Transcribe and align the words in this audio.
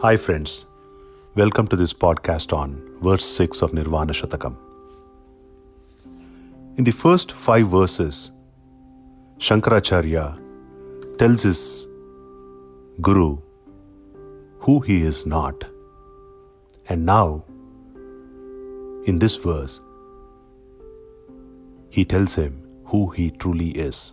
Hi, 0.00 0.16
friends. 0.16 0.64
Welcome 1.34 1.66
to 1.70 1.74
this 1.74 1.92
podcast 1.92 2.52
on 2.56 2.80
verse 3.02 3.24
6 3.24 3.62
of 3.62 3.72
Nirvana 3.74 4.12
Shatakam. 4.12 4.54
In 6.76 6.84
the 6.84 6.92
first 6.92 7.32
five 7.32 7.66
verses, 7.66 8.30
Shankaracharya 9.38 10.38
tells 11.18 11.42
his 11.42 11.88
Guru 13.00 13.38
who 14.60 14.78
he 14.78 15.02
is 15.02 15.26
not. 15.26 15.64
And 16.88 17.04
now, 17.04 17.44
in 19.04 19.18
this 19.18 19.34
verse, 19.34 19.80
he 21.90 22.04
tells 22.04 22.36
him 22.36 22.62
who 22.84 23.08
he 23.08 23.32
truly 23.32 23.70
is. 23.70 24.12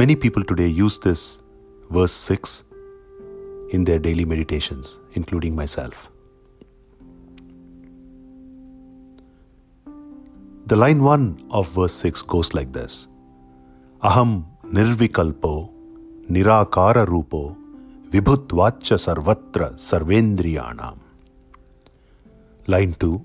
Many 0.00 0.14
people 0.14 0.44
today 0.44 0.66
use 0.66 0.98
this 0.98 1.38
verse 1.88 2.12
6 2.12 2.64
in 3.70 3.84
their 3.84 3.98
daily 3.98 4.26
meditations, 4.26 4.98
including 5.14 5.54
myself. 5.56 6.10
The 10.66 10.76
line 10.76 11.02
1 11.02 11.46
of 11.50 11.70
verse 11.70 11.94
6 11.94 12.20
goes 12.34 12.52
like 12.52 12.72
this 12.74 13.06
Aham 14.02 14.44
nirvikalpo 14.78 15.70
nirakara 16.28 17.06
rupo 17.12 17.56
vibhutvacha 18.10 19.00
sarvatra 19.06 19.70
sarvendriyanam. 19.88 20.98
Line 22.66 22.92
2 22.92 23.18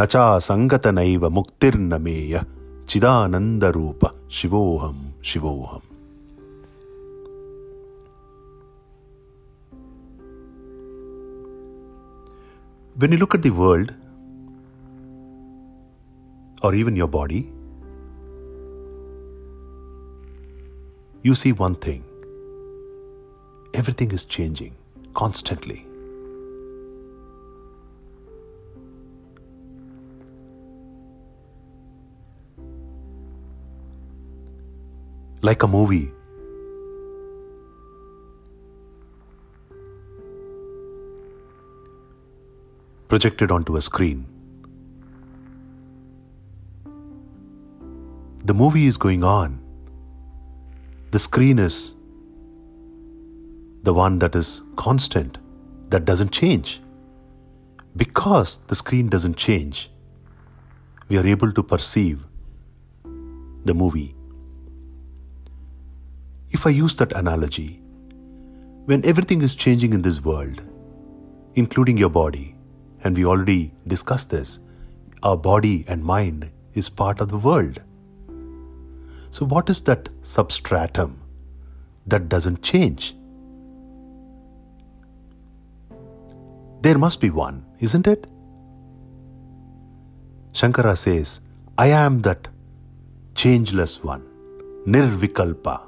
Nacha 0.00 0.24
sangatanaiva 0.48 1.28
muktirnameya 1.28 2.46
chidananda 2.86 3.70
rupa 3.78 4.14
shivoham 4.30 4.98
shivoham. 5.20 5.89
When 13.00 13.12
you 13.12 13.16
look 13.16 13.34
at 13.34 13.40
the 13.40 13.48
world, 13.48 13.94
or 16.62 16.74
even 16.74 16.96
your 16.96 17.08
body, 17.08 17.50
you 21.22 21.34
see 21.34 21.52
one 21.52 21.76
thing 21.76 22.04
everything 23.72 24.10
is 24.10 24.24
changing 24.24 24.76
constantly. 25.14 25.86
Like 35.40 35.62
a 35.62 35.68
movie 35.78 36.12
projected 43.10 43.50
onto 43.50 43.76
a 43.76 43.80
screen. 43.80 44.24
The 48.44 48.54
movie 48.54 48.86
is 48.86 48.96
going 48.96 49.24
on. 49.24 49.58
The 51.10 51.18
screen 51.18 51.58
is 51.58 51.92
the 53.82 53.92
one 53.92 54.20
that 54.20 54.36
is 54.36 54.62
constant, 54.76 55.38
that 55.88 56.04
doesn't 56.04 56.30
change. 56.30 56.80
Because 57.96 58.58
the 58.68 58.76
screen 58.76 59.08
doesn't 59.08 59.36
change, 59.36 59.90
we 61.08 61.18
are 61.18 61.26
able 61.26 61.50
to 61.50 61.64
perceive 61.64 62.24
the 63.64 63.74
movie. 63.74 64.14
If 66.50 66.64
I 66.64 66.70
use 66.70 66.94
that 66.98 67.12
analogy, 67.12 67.82
when 68.84 69.04
everything 69.04 69.42
is 69.42 69.56
changing 69.56 69.92
in 69.94 70.02
this 70.02 70.24
world, 70.24 70.62
including 71.56 71.96
your 71.96 72.10
body, 72.10 72.54
and 73.02 73.16
we 73.16 73.24
already 73.24 73.72
discussed 73.86 74.30
this, 74.30 74.58
our 75.22 75.36
body 75.36 75.84
and 75.88 76.04
mind 76.04 76.50
is 76.74 76.88
part 76.88 77.20
of 77.20 77.28
the 77.28 77.38
world. 77.38 77.82
So, 79.30 79.46
what 79.46 79.70
is 79.70 79.82
that 79.82 80.08
substratum 80.22 81.20
that 82.06 82.28
doesn't 82.28 82.62
change? 82.62 83.14
There 86.82 86.98
must 86.98 87.20
be 87.20 87.30
one, 87.30 87.64
isn't 87.78 88.06
it? 88.06 88.26
Shankara 90.52 90.96
says, 90.96 91.40
I 91.78 91.88
am 91.88 92.22
that 92.22 92.48
changeless 93.34 94.02
one, 94.02 94.26
nirvikalpa. 94.86 95.80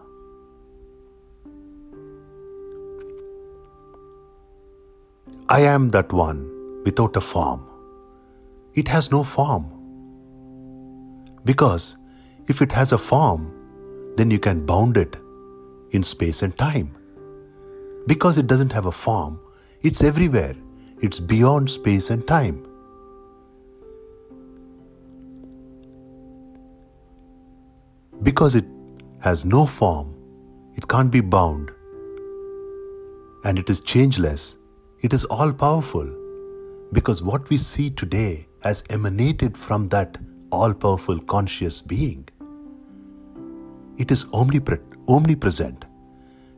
I 5.48 5.60
am 5.60 5.90
that 5.90 6.12
one 6.12 6.51
without 6.84 7.16
a 7.16 7.20
form. 7.20 7.66
It 8.74 8.88
has 8.88 9.10
no 9.10 9.22
form. 9.22 9.66
Because 11.44 11.96
if 12.46 12.62
it 12.62 12.72
has 12.72 12.92
a 12.92 12.98
form, 12.98 13.52
then 14.16 14.30
you 14.30 14.38
can 14.38 14.64
bound 14.64 14.96
it 14.96 15.16
in 15.90 16.02
space 16.02 16.42
and 16.42 16.56
time. 16.56 16.96
Because 18.06 18.38
it 18.38 18.46
doesn't 18.46 18.72
have 18.72 18.86
a 18.86 18.92
form, 18.92 19.40
it's 19.82 20.02
everywhere, 20.02 20.54
it's 21.00 21.20
beyond 21.20 21.70
space 21.70 22.10
and 22.10 22.26
time. 22.26 22.66
Because 28.22 28.54
it 28.54 28.64
has 29.20 29.44
no 29.44 29.66
form, 29.66 30.14
it 30.76 30.88
can't 30.88 31.10
be 31.10 31.20
bound, 31.20 31.70
and 33.44 33.58
it 33.58 33.68
is 33.68 33.80
changeless, 33.80 34.56
it 35.00 35.12
is 35.12 35.24
all 35.24 35.52
powerful 35.52 36.21
because 36.92 37.22
what 37.22 37.48
we 37.48 37.56
see 37.56 37.90
today 37.90 38.46
has 38.62 38.84
emanated 38.90 39.56
from 39.56 39.88
that 39.88 40.18
all 40.50 40.74
powerful 40.74 41.18
conscious 41.20 41.80
being. 41.80 42.28
It 43.96 44.10
is 44.10 44.26
omnipresent 44.32 45.84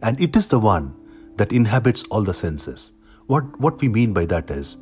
and 0.02 0.20
it 0.20 0.36
is 0.36 0.48
the 0.48 0.58
one 0.58 0.94
that 1.36 1.52
inhabits 1.52 2.02
all 2.04 2.22
the 2.22 2.34
senses. 2.34 2.92
What, 3.26 3.58
what 3.60 3.80
we 3.80 3.88
mean 3.88 4.12
by 4.12 4.26
that 4.26 4.50
is 4.50 4.76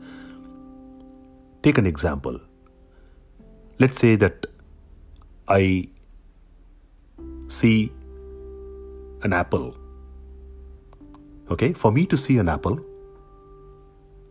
take 1.62 1.78
an 1.78 1.86
example. 1.86 2.40
Let's 3.78 3.98
say 3.98 4.16
that 4.16 4.46
I 5.48 5.88
see 7.48 7.92
an 9.22 9.32
apple. 9.32 9.76
Okay, 11.50 11.72
for 11.72 11.92
me 11.92 12.06
to 12.06 12.16
see 12.16 12.38
an 12.38 12.48
apple, 12.48 12.80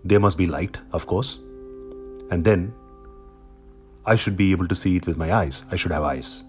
there 0.04 0.20
must 0.20 0.38
be 0.38 0.46
light, 0.46 0.78
of 0.94 1.08
course. 1.08 1.38
And 2.32 2.44
then 2.44 2.74
I 4.06 4.16
should 4.16 4.36
be 4.36 4.52
able 4.52 4.68
to 4.68 4.76
see 4.76 4.96
it 4.96 5.08
with 5.08 5.18
my 5.18 5.34
eyes. 5.34 5.66
I 5.72 5.76
should 5.76 5.92
have 5.92 6.04
eyes. 6.04 6.44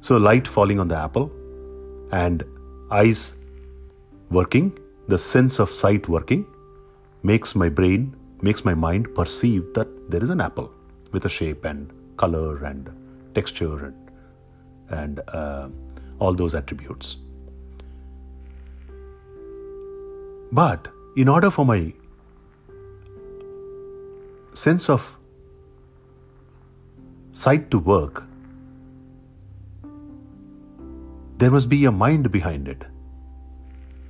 So, 0.00 0.16
light 0.16 0.46
falling 0.46 0.80
on 0.80 0.88
the 0.88 0.96
apple 0.96 1.30
and 2.12 2.42
eyes 2.90 3.36
working, 4.30 4.78
the 5.08 5.18
sense 5.18 5.58
of 5.58 5.70
sight 5.70 6.08
working, 6.08 6.46
makes 7.22 7.54
my 7.54 7.68
brain, 7.68 8.14
makes 8.42 8.64
my 8.64 8.74
mind 8.74 9.14
perceive 9.14 9.72
that 9.74 9.88
there 10.10 10.22
is 10.22 10.30
an 10.30 10.40
apple 10.40 10.70
with 11.12 11.24
a 11.24 11.28
shape 11.28 11.64
and 11.64 11.92
color 12.16 12.64
and 12.64 12.90
texture 13.34 13.86
and, 13.86 14.10
and 14.90 15.20
uh, 15.28 15.68
all 16.18 16.34
those 16.34 16.54
attributes. 16.54 17.16
But 20.52 20.88
in 21.16 21.28
order 21.28 21.50
for 21.50 21.64
my 21.64 21.92
sense 24.54 24.88
of 24.90 25.18
sight 27.32 27.70
to 27.70 27.78
work, 27.78 28.26
there 31.38 31.50
must 31.50 31.68
be 31.68 31.84
a 31.84 31.92
mind 31.92 32.30
behind 32.30 32.68
it. 32.68 32.84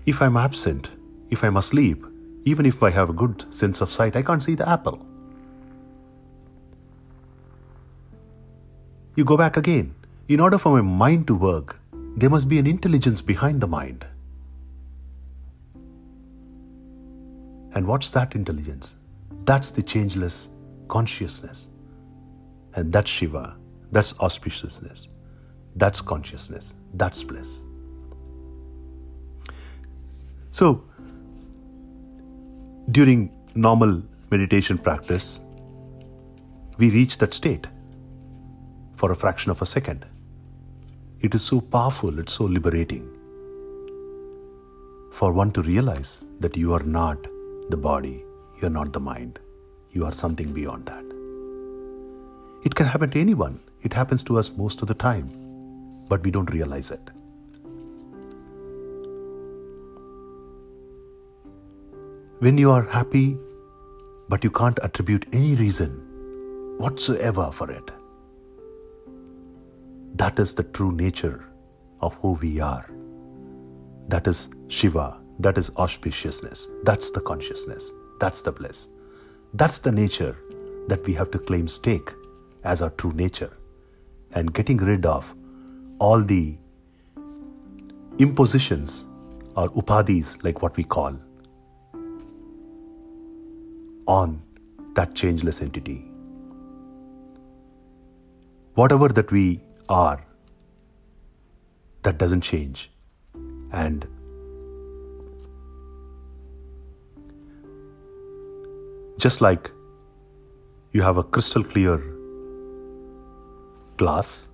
If 0.06 0.20
I'm 0.20 0.36
absent, 0.36 0.90
if 1.30 1.44
I'm 1.44 1.56
asleep, 1.56 2.04
even 2.44 2.66
if 2.66 2.82
I 2.82 2.90
have 2.90 3.10
a 3.10 3.12
good 3.12 3.44
sense 3.54 3.80
of 3.80 3.90
sight, 3.90 4.16
I 4.16 4.22
can't 4.22 4.42
see 4.42 4.54
the 4.54 4.68
apple. 4.68 5.06
You 9.14 9.24
go 9.24 9.36
back 9.36 9.56
again. 9.56 9.94
In 10.28 10.40
order 10.40 10.58
for 10.58 10.72
my 10.72 10.80
mind 10.80 11.26
to 11.26 11.34
work, 11.34 11.78
there 12.16 12.30
must 12.30 12.48
be 12.48 12.58
an 12.58 12.66
intelligence 12.66 13.20
behind 13.20 13.60
the 13.60 13.66
mind. 13.66 14.06
And 17.74 17.86
what's 17.86 18.10
that 18.12 18.34
intelligence? 18.34 18.94
That's 19.50 19.72
the 19.72 19.82
changeless 19.82 20.48
consciousness. 20.86 21.66
And 22.76 22.92
that's 22.92 23.10
Shiva. 23.10 23.56
That's 23.90 24.12
auspiciousness. 24.12 25.08
That's 25.74 26.00
consciousness. 26.00 26.74
That's 26.94 27.24
bliss. 27.24 27.62
So, 30.52 30.84
during 32.92 33.32
normal 33.56 34.04
meditation 34.30 34.78
practice, 34.78 35.40
we 36.78 36.90
reach 36.90 37.18
that 37.18 37.34
state 37.34 37.66
for 38.94 39.10
a 39.10 39.16
fraction 39.16 39.50
of 39.50 39.60
a 39.62 39.66
second. 39.66 40.06
It 41.22 41.34
is 41.34 41.42
so 41.42 41.60
powerful, 41.60 42.20
it's 42.20 42.34
so 42.34 42.44
liberating 42.44 43.04
for 45.10 45.32
one 45.32 45.50
to 45.50 45.62
realize 45.62 46.20
that 46.38 46.56
you 46.56 46.72
are 46.72 46.84
not 46.84 47.26
the 47.68 47.76
body, 47.76 48.24
you 48.60 48.68
are 48.68 48.76
not 48.78 48.92
the 48.92 49.00
mind, 49.00 49.38
you 49.90 50.04
are 50.04 50.12
something 50.12 50.52
beyond 50.52 50.86
that. 50.86 51.04
It 52.64 52.74
can 52.74 52.86
happen 52.86 53.10
to 53.10 53.20
anyone, 53.20 53.60
it 53.82 53.92
happens 53.92 54.22
to 54.24 54.38
us 54.38 54.50
most 54.56 54.82
of 54.82 54.88
the 54.88 54.94
time, 54.94 55.28
but 56.08 56.22
we 56.22 56.30
don't 56.30 56.52
realize 56.52 56.90
it. 56.90 57.00
When 62.40 62.56
you 62.56 62.70
are 62.70 62.84
happy, 62.84 63.36
but 64.28 64.44
you 64.44 64.50
can't 64.50 64.78
attribute 64.82 65.26
any 65.32 65.54
reason 65.54 65.90
whatsoever 66.78 67.50
for 67.52 67.70
it, 67.70 67.90
that 70.14 70.38
is 70.38 70.54
the 70.54 70.64
true 70.64 70.92
nature 70.92 71.46
of 72.00 72.14
who 72.16 72.32
we 72.32 72.60
are. 72.60 72.90
That 74.08 74.26
is 74.26 74.48
Shiva. 74.68 75.20
That 75.38 75.56
is 75.56 75.70
auspiciousness. 75.70 76.66
That's 76.84 77.10
the 77.10 77.20
consciousness. 77.20 77.92
That's 78.20 78.42
the 78.42 78.52
bliss. 78.52 78.86
That's 79.54 79.80
the 79.80 79.90
nature 79.90 80.36
that 80.88 81.04
we 81.06 81.14
have 81.14 81.30
to 81.32 81.38
claim 81.38 81.66
stake 81.66 82.10
as 82.62 82.82
our 82.82 82.90
true 82.90 83.12
nature. 83.12 83.52
And 84.32 84.54
getting 84.54 84.76
rid 84.76 85.06
of 85.06 85.34
all 85.98 86.20
the 86.20 86.56
impositions 88.18 89.06
or 89.56 89.68
upadhis, 89.70 90.44
like 90.44 90.62
what 90.62 90.76
we 90.76 90.84
call, 90.84 91.18
on 94.06 94.42
that 94.94 95.14
changeless 95.14 95.60
entity. 95.62 96.04
Whatever 98.74 99.08
that 99.08 99.32
we 99.32 99.60
are, 99.88 100.24
that 102.02 102.18
doesn't 102.18 102.42
change. 102.42 102.90
And 103.72 104.06
just 109.20 109.42
like 109.42 109.70
you 110.92 111.02
have 111.02 111.18
a 111.18 111.22
crystal 111.22 111.62
clear 111.62 111.98
glass, 113.98 114.48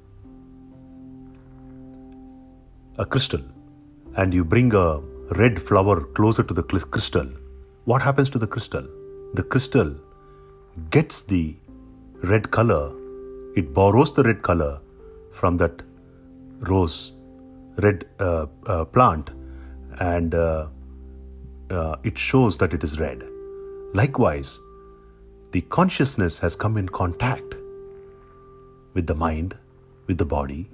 a 2.99 3.07
crystal, 3.07 3.43
and 4.17 4.35
you 4.35 4.45
bring 4.45 4.75
a 4.75 4.99
red 5.41 5.61
flower 5.63 6.01
closer 6.19 6.43
to 6.43 6.53
the 6.53 6.65
crystal, 6.65 7.29
what 7.85 8.03
happens 8.03 8.29
to 8.31 8.39
the 8.39 8.47
crystal? 8.47 8.83
The 9.35 9.45
crystal 9.45 9.95
gets 10.91 11.23
the 11.23 11.57
red 12.25 12.51
color, 12.51 12.93
it 13.55 13.73
borrows 13.73 14.15
the 14.15 14.25
red 14.25 14.43
color 14.43 14.81
from 15.31 15.57
that 15.59 15.83
rose 16.59 17.13
red 17.79 18.05
uh, 18.19 18.47
uh, 18.67 18.85
plant 18.87 19.31
and 20.01 20.35
uh, 20.35 20.67
uh, 21.71 21.97
it 22.03 22.19
shows 22.19 22.59
that 22.59 22.75
it 22.75 22.83
is 22.83 22.99
red. 22.99 23.36
Likewise, 23.97 24.61
the 25.53 25.63
consciousness 25.63 26.39
has 26.41 26.55
come 26.55 26.77
in 26.77 26.87
contact 26.87 27.55
with 28.93 29.07
the 29.07 29.15
mind, 29.15 29.57
with 30.07 30.19
the 30.19 30.25
body, 30.27 30.69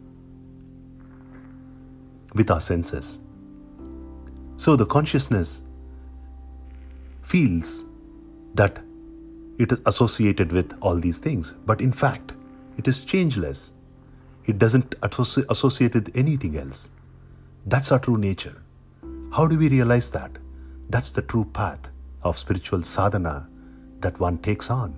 with 2.35 2.51
our 2.51 2.61
senses. 2.61 3.21
So 4.57 4.75
the 4.75 4.87
consciousness 4.87 5.63
feels 7.23 7.85
that 8.57 8.81
it 9.57 9.71
is 9.71 9.81
associated 9.87 10.51
with 10.51 10.77
all 10.81 10.97
these 10.97 11.19
things, 11.19 11.53
but 11.65 11.81
in 11.81 11.93
fact, 11.93 12.33
it 12.77 12.89
is 12.89 13.05
changeless. 13.05 13.71
It 14.47 14.59
doesn't 14.59 15.01
associ- 15.03 15.47
associate 15.49 15.95
with 15.95 16.11
anything 16.17 16.57
else. 16.57 16.89
That's 17.67 17.93
our 17.93 18.01
true 18.01 18.19
nature. 18.19 18.61
How 19.33 19.47
do 19.47 19.57
we 19.57 19.69
realize 19.69 20.11
that? 20.11 20.41
That's 20.91 21.13
the 21.13 21.23
true 21.23 21.45
path 21.45 21.92
of 22.23 22.39
spiritual 22.39 22.83
sadhana 22.83 23.49
that 24.01 24.19
one 24.21 24.39
takes 24.39 24.71
on. 24.71 24.95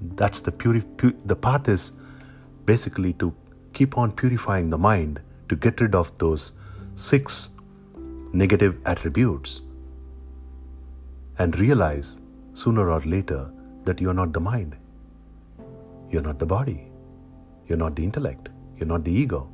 That's 0.00 0.40
the 0.40 0.52
puri- 0.52 0.82
pu- 0.96 1.18
the 1.24 1.36
path 1.36 1.68
is 1.68 1.92
basically 2.64 3.12
to 3.14 3.34
keep 3.72 3.98
on 3.98 4.12
purifying 4.12 4.70
the 4.70 4.78
mind 4.78 5.20
to 5.48 5.56
get 5.56 5.80
rid 5.80 5.94
of 5.94 6.16
those 6.18 6.52
six 6.96 7.50
negative 8.32 8.80
attributes 8.86 9.60
and 11.38 11.58
realize 11.58 12.18
sooner 12.52 12.90
or 12.90 13.00
later 13.00 13.50
that 13.84 14.00
you're 14.00 14.14
not 14.14 14.32
the 14.32 14.40
mind, 14.40 14.76
you're 16.10 16.22
not 16.22 16.38
the 16.38 16.46
body, 16.46 16.90
you're 17.66 17.78
not 17.78 17.96
the 17.96 18.04
intellect. 18.04 18.48
You're 18.82 18.88
not 18.88 19.04
the 19.04 19.12
ego. 19.12 19.48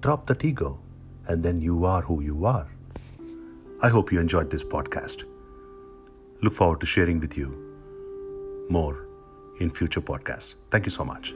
Drop 0.00 0.24
that 0.24 0.42
ego, 0.42 0.80
and 1.28 1.42
then 1.42 1.60
you 1.60 1.84
are 1.84 2.00
who 2.00 2.22
you 2.22 2.46
are. 2.46 2.66
I 3.82 3.90
hope 3.90 4.10
you 4.10 4.18
enjoyed 4.18 4.48
this 4.48 4.64
podcast. 4.64 5.24
Look 6.42 6.54
forward 6.54 6.80
to 6.80 6.86
sharing 6.86 7.20
with 7.20 7.36
you 7.36 7.48
more 8.70 9.06
in 9.58 9.70
future 9.70 10.00
podcasts. 10.00 10.54
Thank 10.70 10.86
you 10.86 10.90
so 10.90 11.04
much. 11.04 11.34